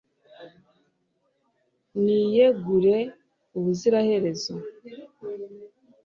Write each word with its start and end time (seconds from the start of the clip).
niyegure 2.03 2.97
ubuziraherezo 3.57 4.53